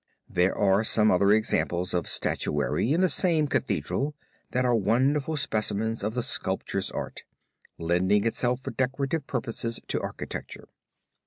[0.27, 4.15] There are some other examples of statuary in the same cathedral
[4.49, 7.23] that are wonderful specimens of the sculptor's art,
[7.77, 10.69] lending itself for decorative purposes to architecture.